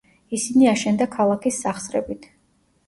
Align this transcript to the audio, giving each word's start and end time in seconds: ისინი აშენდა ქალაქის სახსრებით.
ისინი 0.37 0.69
აშენდა 0.71 1.09
ქალაქის 1.19 1.63
სახსრებით. 1.67 2.29